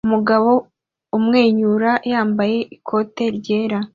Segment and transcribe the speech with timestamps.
[0.07, 0.51] umugabo
[1.17, 3.79] umwenyura yambaye ikote ryera